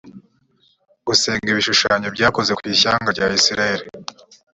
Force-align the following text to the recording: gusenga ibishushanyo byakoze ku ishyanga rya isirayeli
gusenga 1.07 1.47
ibishushanyo 1.51 2.07
byakoze 2.15 2.51
ku 2.57 2.61
ishyanga 2.73 3.09
rya 3.15 3.27
isirayeli 3.39 3.85